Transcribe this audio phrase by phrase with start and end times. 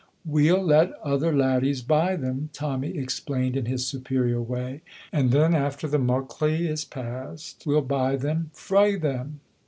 [0.25, 4.81] "We'll let other laddies buy them," Tommy explained in his superior way,
[5.13, 9.41] "and then after the Muckley is past, we'll buy them frae them."